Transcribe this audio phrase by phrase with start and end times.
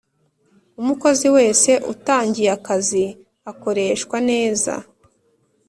[0.81, 3.05] Umukozi wese utangiye akazi
[3.51, 4.73] akoreshwa neza